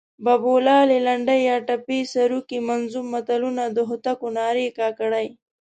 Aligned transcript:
بابولالې، 0.25 0.97
لنډۍ 1.07 1.39
یا 1.49 1.57
ټپې، 1.67 1.99
سروکي، 2.13 2.59
منظوم 2.69 3.05
متلونه، 3.13 3.63
د 3.75 3.77
هوتکو 3.89 4.27
نارې، 4.37 4.67
کاکړۍ 4.79 5.27